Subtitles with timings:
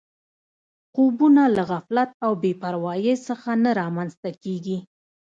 [0.93, 4.77] خوبونه له غفلت او بې پروایۍ څخه نه رامنځته کېږي